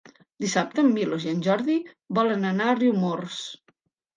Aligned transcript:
Dissabte 0.43 0.81
en 0.83 0.89
Milos 0.95 1.27
i 1.27 1.29
en 1.33 1.43
Jordi 1.49 1.75
volen 2.21 2.51
anar 2.53 2.71
a 2.73 2.77
Riumors. 2.81 3.45